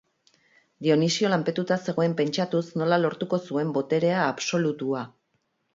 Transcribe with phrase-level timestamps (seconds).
[0.87, 5.07] Dionisio lanpetuta zegoen pentsatuz nola lortuko zuen boterea absolutua.